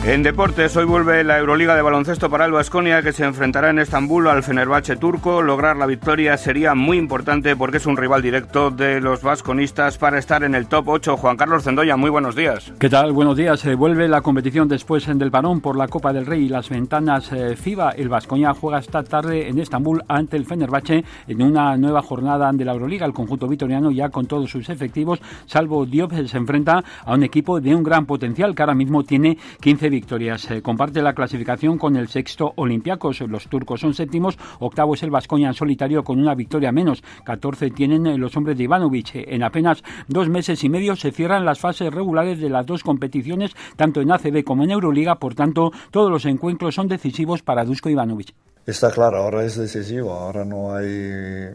En 0.06 0.24
deportes, 0.24 0.78
hoy 0.78 0.86
vuelve 0.86 1.26
la 1.26 1.38
Euroliga 1.38 1.76
de 1.76 1.82
baloncesto 1.82 2.30
para 2.30 2.46
el 2.46 2.54
Vasconia 2.54 3.02
que 3.02 3.12
se 3.12 3.26
enfrentará 3.26 3.70
en 3.70 3.80
Estambul 3.80 4.30
al 4.30 4.44
Fenerbahce 4.44 4.96
turco. 4.96 5.42
Lograr 5.42 5.76
la 5.76 5.86
victoria 5.86 6.38
sería 6.38 6.74
muy 6.74 6.98
importante 6.98 7.54
porque 7.58 7.78
es 7.78 7.86
un 7.86 7.98
rival 7.98 8.22
directo 8.22 8.72
de 8.72 9.02
los 9.02 9.22
vasconistas 9.22 9.98
para 9.98 10.18
estar 10.18 10.44
en 10.44 10.56
el 10.56 10.68
top 10.68 10.88
8. 10.88 11.18
Juan 11.18 11.36
Carlos 11.36 11.66
Zendoya, 11.66 11.98
muy 11.98 12.10
buenos 12.10 12.34
días. 12.34 12.72
¿Qué 12.80 12.90
tal? 12.90 13.12
Buenos 13.12 13.36
días. 13.36 13.60
Se 13.60 13.76
vuelve 13.76 14.08
la 14.08 14.22
competición 14.22 14.70
después 14.70 15.06
del 15.06 15.32
parón 15.32 15.60
por 15.60 15.76
la 15.76 15.90
Copa 15.90 16.14
del 16.14 16.26
Rey 16.26 16.46
y 16.46 16.50
las 16.50 16.70
ventanas 16.70 17.32
eh, 17.34 17.58
FIBA. 17.58 17.92
El 17.92 18.08
Vasconia 18.08 18.54
juega 18.54 18.80
esta 18.80 19.04
tarde 19.04 19.50
en 19.50 19.60
Estambul 19.60 20.02
ante 20.08 20.38
el 20.38 20.46
Fenerbahce 20.46 21.04
en 21.28 21.42
una 21.42 21.76
nueva 21.76 22.02
jornada 22.02 22.52
de 22.54 22.64
la 22.64 22.72
Euroliga. 22.72 23.06
El 23.06 23.14
conjunto 23.14 23.50
vitoriano 23.50 23.92
ya 23.92 24.08
con 24.08 24.28
todos 24.28 24.50
sus 24.50 24.70
efectivos, 24.70 25.20
salvo 25.46 25.86
Diop, 25.86 26.14
se 26.26 26.38
enfrenta 26.38 26.84
a 27.06 27.14
un 27.14 27.24
equipo 27.24 27.60
de 27.60 27.76
un 27.76 27.84
gran 27.84 28.06
potencial 28.06 28.56
que 28.56 28.64
ahora 28.64 28.74
mismo 28.74 29.04
tiene 29.04 29.38
15 29.60 29.89
victorias. 29.90 30.42
Se 30.42 30.62
comparte 30.62 31.02
la 31.02 31.14
clasificación 31.14 31.78
con 31.78 31.96
el 31.96 32.08
sexto 32.08 32.54
Olympiacos. 32.56 33.22
Los 33.22 33.48
turcos 33.48 33.82
son 33.82 33.94
séptimos, 33.94 34.38
octavo 34.60 34.94
es 34.94 35.04
el 35.04 35.12
Vasconia 35.12 35.48
en 35.48 35.54
solitario 35.54 36.04
con 36.04 36.20
una 36.20 36.36
victoria 36.36 36.72
menos. 36.72 37.04
14 37.26 37.72
tienen 37.72 38.20
los 38.20 38.36
hombres 38.38 38.58
de 38.58 38.64
Ivanovic. 38.64 39.12
En 39.16 39.44
apenas 39.44 39.84
dos 40.08 40.30
meses 40.30 40.64
y 40.64 40.70
medio 40.70 40.96
se 40.96 41.12
cierran 41.12 41.46
las 41.46 41.60
fases 41.60 41.94
regulares 41.94 42.40
de 42.40 42.50
las 42.50 42.66
dos 42.66 42.84
competiciones, 42.84 43.56
tanto 43.76 44.02
en 44.02 44.12
ACB 44.12 44.44
como 44.44 44.64
en 44.64 44.72
Euroliga. 44.72 45.16
Por 45.16 45.36
tanto, 45.36 45.72
todos 45.92 46.12
los 46.12 46.26
encuentros 46.26 46.76
son 46.76 46.88
decisivos 46.88 47.42
para 47.42 47.66
Dusko 47.66 47.90
Ivanovic. 47.90 48.34
Está 48.66 48.92
claro, 48.92 49.18
ahora 49.18 49.44
es 49.44 49.58
decisivo, 49.58 50.12
ahora 50.12 50.46
no 50.46 50.76
hay 50.76 51.50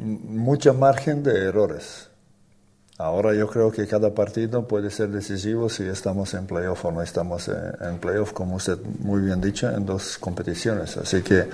mucho 0.00 0.74
margen 0.74 1.22
de 1.22 1.44
errores. 1.44 2.09
Ahora 3.00 3.32
yo 3.32 3.48
creo 3.48 3.72
que 3.72 3.86
cada 3.86 4.14
partido 4.14 4.68
puede 4.68 4.90
ser 4.90 5.08
decisivo 5.08 5.70
si 5.70 5.84
estamos 5.84 6.34
en 6.34 6.46
playoff 6.46 6.84
o 6.84 6.92
no 6.92 7.00
estamos 7.00 7.48
en 7.48 7.96
playoff, 7.96 8.32
como 8.32 8.56
usted 8.56 8.76
muy 8.98 9.22
bien 9.22 9.40
dicho, 9.40 9.70
en 9.70 9.86
dos 9.86 10.18
competiciones. 10.18 10.98
Así 10.98 11.22
que 11.22 11.48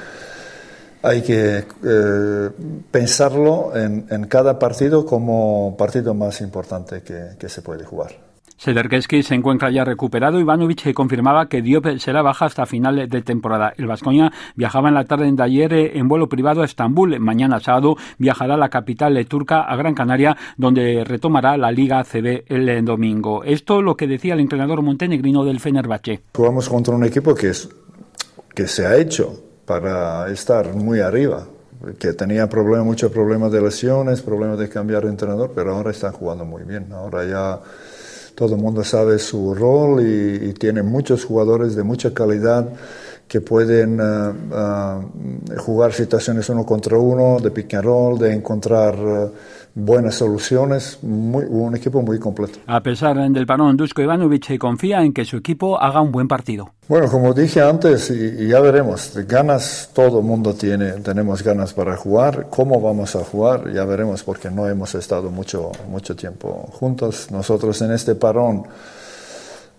hay 1.02 1.22
que 1.22 1.64
eh, 1.84 2.50
pensarlo 2.90 3.76
en, 3.76 4.26
cada 4.26 4.58
partido 4.58 5.06
como 5.06 5.76
partido 5.78 6.14
más 6.14 6.40
importante 6.40 7.02
que 7.02 7.48
se 7.48 7.62
puede 7.62 7.84
jugar. 7.84 8.35
Sederkeski 8.66 9.22
se 9.22 9.36
encuentra 9.36 9.70
ya 9.70 9.84
recuperado. 9.84 10.40
Ivanovic 10.40 10.92
confirmaba 10.92 11.48
que 11.48 11.62
Diop 11.62 11.86
será 11.98 12.20
baja 12.22 12.46
hasta 12.46 12.66
final 12.66 13.08
de 13.08 13.22
temporada. 13.22 13.72
El 13.76 13.86
Vascoña 13.86 14.32
viajaba 14.56 14.88
en 14.88 14.96
la 14.96 15.04
tarde 15.04 15.30
de 15.30 15.40
ayer 15.40 15.72
eh, 15.72 15.92
en 15.96 16.08
vuelo 16.08 16.28
privado 16.28 16.62
a 16.62 16.64
Estambul. 16.64 17.20
Mañana 17.20 17.60
sábado 17.60 17.94
viajará 18.18 18.54
a 18.54 18.56
la 18.56 18.68
capital 18.68 19.24
turca, 19.28 19.60
a 19.60 19.76
Gran 19.76 19.94
Canaria, 19.94 20.36
donde 20.56 21.04
retomará 21.04 21.56
la 21.56 21.70
Liga 21.70 22.02
CB 22.02 22.42
el 22.48 22.84
domingo. 22.84 23.44
Esto 23.44 23.82
lo 23.82 23.96
que 23.96 24.08
decía 24.08 24.34
el 24.34 24.40
entrenador 24.40 24.82
montenegrino 24.82 25.44
del 25.44 25.60
Fenerbahce. 25.60 26.22
Jugamos 26.34 26.68
contra 26.68 26.92
un 26.92 27.04
equipo 27.04 27.36
que, 27.36 27.50
es, 27.50 27.68
que 28.52 28.66
se 28.66 28.84
ha 28.84 28.96
hecho 28.96 29.44
para 29.64 30.28
estar 30.28 30.74
muy 30.74 30.98
arriba 30.98 31.46
que 32.00 32.14
tenía 32.14 32.48
muchos 32.82 33.12
problemas 33.12 33.52
de 33.52 33.62
lesiones, 33.62 34.22
problemas 34.22 34.58
de 34.58 34.68
cambiar 34.68 35.04
de 35.04 35.10
entrenador, 35.10 35.52
pero 35.54 35.76
ahora 35.76 35.92
están 35.92 36.10
jugando 36.10 36.44
muy 36.44 36.64
bien. 36.64 36.92
Ahora 36.92 37.24
ya 37.24 37.60
todo 38.36 38.54
el 38.54 38.60
mundo 38.60 38.84
sabe 38.84 39.18
su 39.18 39.54
rol 39.54 40.06
y, 40.06 40.52
tiene 40.52 40.82
muchos 40.82 41.24
jugadores 41.24 41.74
de 41.74 41.82
mucha 41.82 42.12
calidad 42.12 42.68
que 43.28 43.40
pueden 43.40 43.98
eh, 44.00 44.32
eh, 44.52 45.56
jugar 45.58 45.92
situaciones 45.92 46.48
uno 46.48 46.64
contra 46.64 46.96
uno, 46.96 47.38
de 47.40 47.50
pick 47.50 47.74
and 47.74 47.84
roll, 47.84 48.18
de 48.18 48.32
encontrar 48.32 48.94
eh, 48.94 49.28
buenas 49.74 50.14
soluciones, 50.14 50.98
muy, 51.02 51.44
un 51.44 51.74
equipo 51.74 52.02
muy 52.02 52.18
completo. 52.18 52.60
A 52.66 52.80
pesar 52.80 53.16
del 53.30 53.46
parón, 53.46 53.76
Dusko 53.76 54.00
Ivanovic 54.00 54.56
confía 54.58 55.02
en 55.02 55.12
que 55.12 55.24
su 55.24 55.36
equipo 55.38 55.80
haga 55.80 56.00
un 56.00 56.12
buen 56.12 56.28
partido. 56.28 56.70
Bueno, 56.88 57.10
como 57.10 57.34
dije 57.34 57.60
antes, 57.60 58.10
y, 58.10 58.46
ya 58.46 58.60
veremos, 58.60 59.12
ganas 59.26 59.90
todo 59.92 60.20
el 60.20 60.24
mundo 60.24 60.54
tiene, 60.54 60.92
tenemos 60.92 61.42
ganas 61.42 61.74
para 61.74 61.96
jugar, 61.96 62.46
cómo 62.48 62.80
vamos 62.80 63.16
a 63.16 63.24
jugar, 63.24 63.72
ya 63.72 63.84
veremos, 63.84 64.22
porque 64.22 64.50
no 64.50 64.68
hemos 64.68 64.94
estado 64.94 65.30
mucho, 65.30 65.72
mucho 65.90 66.14
tiempo 66.14 66.68
juntos. 66.72 67.28
Nosotros 67.32 67.82
en 67.82 67.90
este 67.90 68.14
parón 68.14 68.64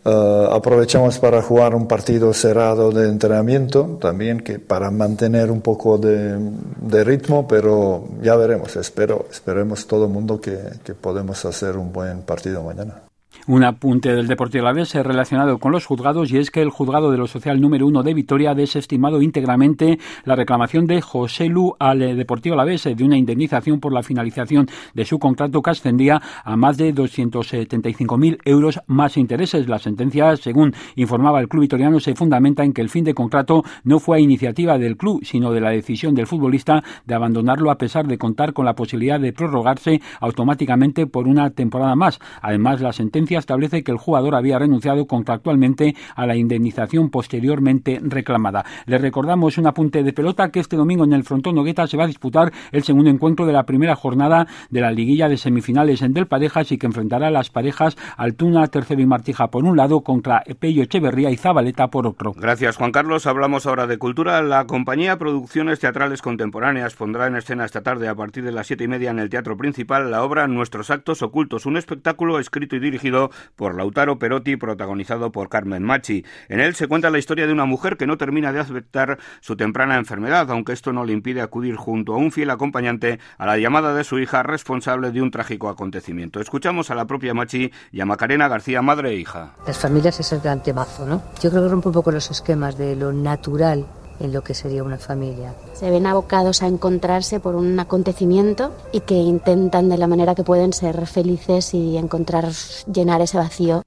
Uh, 0.07 0.53
aprovechamos 0.53 1.19
para 1.19 1.41
jugar 1.41 1.75
un 1.75 1.85
partido 1.85 2.31
cerrado 2.33 2.91
de 2.91 3.09
entrenamiento 3.09 3.97
también 3.99 4.39
que 4.39 4.57
para 4.57 4.89
mantener 4.89 5.51
un 5.51 5.59
poco 5.59 5.97
de, 5.97 7.03
ritmo, 7.03 7.45
pero 7.45 8.07
ya 8.21 8.37
veremos. 8.37 8.77
Espero, 8.77 9.25
esperemos 9.29 9.85
todo 9.85 10.05
el 10.05 10.11
mundo 10.11 10.39
que, 10.39 10.57
que 10.85 10.93
podemos 10.93 11.43
hacer 11.43 11.75
un 11.75 11.91
buen 11.91 12.21
partido 12.21 12.63
mañana. 12.63 13.06
Un 13.49 13.63
apunte 13.63 14.13
del 14.13 14.27
Deportivo 14.27 14.65
Alavés 14.65 14.93
relacionado 14.93 15.57
con 15.57 15.71
los 15.71 15.85
juzgados 15.85 16.29
y 16.33 16.37
es 16.37 16.51
que 16.51 16.61
el 16.61 16.69
juzgado 16.69 17.11
de 17.11 17.17
lo 17.17 17.27
social 17.27 17.61
número 17.61 17.87
uno 17.87 18.03
de 18.03 18.13
Vitoria 18.13 18.51
ha 18.51 18.55
desestimado 18.55 19.21
íntegramente 19.21 19.99
la 20.25 20.35
reclamación 20.35 20.85
de 20.85 20.99
José 20.99 21.47
Lu 21.47 21.73
al 21.79 21.99
Deportivo 22.17 22.55
Alavés 22.55 22.83
de 22.83 23.03
una 23.05 23.15
indemnización 23.15 23.79
por 23.79 23.93
la 23.93 24.03
finalización 24.03 24.67
de 24.93 25.05
su 25.05 25.17
contrato 25.17 25.61
que 25.61 25.69
ascendía 25.69 26.21
a 26.43 26.57
más 26.57 26.75
de 26.75 26.93
275.000 26.93 28.39
euros 28.43 28.81
más 28.85 29.15
intereses. 29.15 29.69
La 29.69 29.79
sentencia, 29.79 30.35
según 30.35 30.73
informaba 30.97 31.39
el 31.39 31.47
club 31.47 31.61
vitoriano, 31.61 32.01
se 32.01 32.15
fundamenta 32.15 32.65
en 32.65 32.73
que 32.73 32.81
el 32.81 32.89
fin 32.89 33.05
de 33.05 33.13
contrato 33.13 33.63
no 33.85 33.99
fue 33.99 34.17
a 34.17 34.19
iniciativa 34.19 34.77
del 34.77 34.97
club, 34.97 35.23
sino 35.23 35.53
de 35.53 35.61
la 35.61 35.69
decisión 35.69 36.15
del 36.15 36.27
futbolista 36.27 36.83
de 37.05 37.15
abandonarlo 37.15 37.71
a 37.71 37.77
pesar 37.77 38.07
de 38.07 38.17
contar 38.17 38.51
con 38.51 38.65
la 38.65 38.75
posibilidad 38.75 39.21
de 39.21 39.31
prorrogarse 39.31 40.01
automáticamente 40.19 41.07
por 41.07 41.29
una 41.29 41.51
temporada 41.51 41.95
más. 41.95 42.19
Además, 42.41 42.81
la 42.81 42.91
sentencia 42.91 43.36
establece 43.39 43.83
que 43.83 43.91
el 43.91 43.97
jugador 43.97 44.35
había 44.35 44.59
renunciado 44.59 45.07
contractualmente 45.07 45.95
a 46.15 46.25
la 46.25 46.35
indemnización 46.35 47.09
posteriormente 47.09 47.99
reclamada. 48.01 48.65
Le 48.85 48.97
recordamos 48.97 49.57
un 49.57 49.67
apunte 49.67 50.03
de 50.03 50.13
pelota 50.13 50.49
que 50.49 50.59
este 50.59 50.75
domingo 50.75 51.03
en 51.03 51.13
el 51.13 51.23
Frontón 51.23 51.55
Nogueta 51.55 51.87
se 51.87 51.97
va 51.97 52.05
a 52.05 52.07
disputar 52.07 52.51
el 52.71 52.83
segundo 52.83 53.09
encuentro 53.09 53.45
de 53.45 53.53
la 53.53 53.63
primera 53.63 53.95
jornada 53.95 54.47
de 54.69 54.81
la 54.81 54.91
liguilla 54.91 55.29
de 55.29 55.37
semifinales 55.37 56.01
en 56.01 56.13
Del 56.13 56.27
Parejas 56.27 56.71
y 56.71 56.77
que 56.77 56.87
enfrentará 56.87 57.27
a 57.27 57.31
las 57.31 57.49
parejas 57.49 57.97
Altuna, 58.17 58.67
Tercero 58.67 59.01
y 59.01 59.05
Martija 59.05 59.47
por 59.49 59.65
un 59.65 59.77
lado 59.77 60.01
contra 60.01 60.43
Pello 60.59 60.83
Echeverría 60.83 61.29
y 61.31 61.37
Zabaleta 61.37 61.87
por 61.87 62.07
otro. 62.07 62.33
Gracias 62.33 62.77
Juan 62.77 62.91
Carlos. 62.91 63.27
Hablamos 63.27 63.65
ahora 63.65 63.87
de 63.87 63.97
cultura. 63.97 64.41
La 64.41 64.65
compañía 64.65 65.17
Producciones 65.17 65.79
Teatrales 65.79 66.21
Contemporáneas 66.21 66.95
pondrá 66.95 67.27
en 67.27 67.35
escena 67.35 67.65
esta 67.65 67.81
tarde 67.81 68.07
a 68.07 68.15
partir 68.15 68.43
de 68.43 68.51
las 68.51 68.67
siete 68.67 68.85
y 68.85 68.87
media 68.87 69.11
en 69.11 69.19
el 69.19 69.29
Teatro 69.29 69.57
Principal 69.57 70.11
la 70.11 70.23
obra 70.23 70.47
Nuestros 70.47 70.89
Actos 70.89 71.21
Ocultos, 71.21 71.65
un 71.65 71.77
espectáculo 71.77 72.39
escrito 72.39 72.75
y 72.75 72.79
dirigido 72.79 73.26
por 73.55 73.75
Lautaro 73.75 74.19
Perotti, 74.19 74.55
protagonizado 74.55 75.31
por 75.31 75.49
Carmen 75.49 75.83
Machi. 75.83 76.25
En 76.49 76.59
él 76.59 76.75
se 76.75 76.87
cuenta 76.87 77.09
la 77.09 77.19
historia 77.19 77.47
de 77.47 77.53
una 77.53 77.65
mujer 77.65 77.97
que 77.97 78.07
no 78.07 78.17
termina 78.17 78.51
de 78.51 78.59
aceptar 78.59 79.17
su 79.41 79.55
temprana 79.55 79.97
enfermedad, 79.97 80.49
aunque 80.51 80.73
esto 80.73 80.93
no 80.93 81.05
le 81.05 81.13
impide 81.13 81.41
acudir 81.41 81.75
junto 81.75 82.13
a 82.13 82.17
un 82.17 82.31
fiel 82.31 82.49
acompañante 82.49 83.19
a 83.37 83.45
la 83.45 83.57
llamada 83.57 83.93
de 83.93 84.03
su 84.03 84.19
hija 84.19 84.43
responsable 84.43 85.11
de 85.11 85.21
un 85.21 85.31
trágico 85.31 85.69
acontecimiento. 85.69 86.39
Escuchamos 86.39 86.91
a 86.91 86.95
la 86.95 87.05
propia 87.05 87.33
Machi 87.33 87.71
y 87.91 88.01
a 88.01 88.05
Macarena 88.05 88.47
García, 88.47 88.81
madre 88.81 89.11
e 89.11 89.15
hija. 89.15 89.53
Las 89.65 89.77
familias 89.77 90.19
es 90.19 90.31
el 90.31 90.41
gran 90.41 90.63
temazo, 90.63 91.05
¿no? 91.05 91.23
Yo 91.41 91.49
creo 91.49 91.63
que 91.63 91.69
rompe 91.69 91.89
un 91.89 91.93
poco 91.93 92.11
los 92.11 92.29
esquemas 92.31 92.77
de 92.77 92.95
lo 92.95 93.11
natural 93.13 93.85
en 94.19 94.33
lo 94.33 94.43
que 94.43 94.53
sería 94.53 94.83
una 94.83 94.97
familia. 94.97 95.53
Se 95.73 95.89
ven 95.89 96.05
abocados 96.05 96.61
a 96.61 96.67
encontrarse 96.67 97.39
por 97.39 97.55
un 97.55 97.79
acontecimiento 97.79 98.71
y 98.91 99.01
que 99.01 99.15
intentan 99.15 99.89
de 99.89 99.97
la 99.97 100.07
manera 100.07 100.35
que 100.35 100.43
pueden 100.43 100.73
ser 100.73 101.05
felices 101.07 101.73
y 101.73 101.97
encontrar 101.97 102.49
llenar 102.91 103.21
ese 103.21 103.37
vacío 103.37 103.83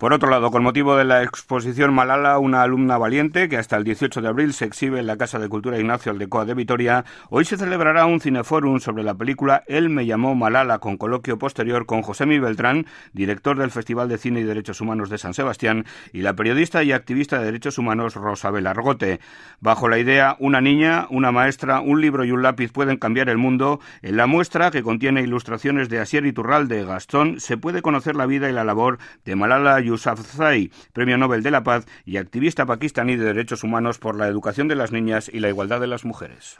por 0.00 0.14
otro 0.14 0.30
lado, 0.30 0.50
con 0.50 0.62
motivo 0.62 0.96
de 0.96 1.04
la 1.04 1.22
exposición 1.22 1.92
Malala, 1.92 2.38
una 2.38 2.62
alumna 2.62 2.96
valiente 2.96 3.50
que 3.50 3.58
hasta 3.58 3.76
el 3.76 3.84
18 3.84 4.22
de 4.22 4.28
abril 4.28 4.54
se 4.54 4.64
exhibe 4.64 4.98
en 4.98 5.06
la 5.06 5.18
Casa 5.18 5.38
de 5.38 5.50
Cultura 5.50 5.78
Ignacio 5.78 6.10
Aldecoa 6.10 6.46
de 6.46 6.54
Vitoria, 6.54 7.04
hoy 7.28 7.44
se 7.44 7.58
celebrará 7.58 8.06
un 8.06 8.18
cineforum 8.18 8.80
sobre 8.80 9.02
la 9.02 9.12
película 9.12 9.62
Él 9.66 9.90
me 9.90 10.06
llamó 10.06 10.34
Malala, 10.34 10.78
con 10.78 10.96
coloquio 10.96 11.38
posterior 11.38 11.84
con 11.84 12.00
Josemi 12.00 12.38
Beltrán, 12.38 12.86
director 13.12 13.58
del 13.58 13.70
Festival 13.70 14.08
de 14.08 14.16
Cine 14.16 14.40
y 14.40 14.44
Derechos 14.44 14.80
Humanos 14.80 15.10
de 15.10 15.18
San 15.18 15.34
Sebastián, 15.34 15.84
y 16.14 16.22
la 16.22 16.34
periodista 16.34 16.82
y 16.82 16.92
activista 16.92 17.38
de 17.38 17.44
derechos 17.44 17.76
humanos 17.76 18.14
Rosabel 18.14 18.68
Argote. 18.68 19.20
Bajo 19.60 19.90
la 19.90 19.98
idea 19.98 20.34
Una 20.38 20.62
niña, 20.62 21.08
una 21.10 21.30
maestra, 21.30 21.80
un 21.80 22.00
libro 22.00 22.24
y 22.24 22.30
un 22.30 22.40
lápiz 22.40 22.72
pueden 22.72 22.96
cambiar 22.96 23.28
el 23.28 23.36
mundo, 23.36 23.80
en 24.00 24.16
la 24.16 24.26
muestra, 24.26 24.70
que 24.70 24.82
contiene 24.82 25.20
ilustraciones 25.20 25.90
de 25.90 25.98
Asier 25.98 26.24
Iturralde 26.24 26.86
Gastón, 26.86 27.38
se 27.38 27.58
puede 27.58 27.82
conocer 27.82 28.16
la 28.16 28.24
vida 28.24 28.48
y 28.48 28.54
la 28.54 28.64
labor 28.64 28.96
de 29.26 29.36
Malala 29.36 29.89
Yousafzai, 29.90 30.70
Premio 30.92 31.18
Nobel 31.18 31.42
de 31.42 31.50
la 31.50 31.62
Paz 31.62 31.86
y 32.04 32.16
activista 32.16 32.66
pakistaní 32.66 33.16
de 33.16 33.24
derechos 33.24 33.64
humanos 33.64 33.98
por 33.98 34.16
la 34.16 34.28
educación 34.28 34.68
de 34.68 34.76
las 34.76 34.92
niñas 34.92 35.30
y 35.32 35.40
la 35.40 35.48
igualdad 35.48 35.80
de 35.80 35.86
las 35.86 36.04
mujeres. 36.04 36.58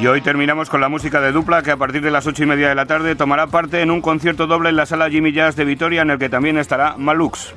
Y 0.00 0.06
hoy 0.06 0.20
terminamos 0.20 0.68
con 0.68 0.80
la 0.80 0.88
música 0.88 1.20
de 1.20 1.32
dupla 1.32 1.62
que 1.62 1.70
a 1.70 1.76
partir 1.76 2.02
de 2.02 2.10
las 2.10 2.26
ocho 2.26 2.42
y 2.42 2.46
media 2.46 2.68
de 2.68 2.74
la 2.74 2.86
tarde 2.86 3.14
tomará 3.14 3.46
parte 3.46 3.80
en 3.80 3.90
un 3.90 4.00
concierto 4.00 4.46
doble 4.46 4.70
en 4.70 4.76
la 4.76 4.86
sala 4.86 5.08
Jimmy 5.08 5.32
Jazz 5.32 5.56
de 5.56 5.64
Vitoria 5.64 6.02
en 6.02 6.10
el 6.10 6.18
que 6.18 6.28
también 6.28 6.58
estará 6.58 6.96
Malux. 6.98 7.54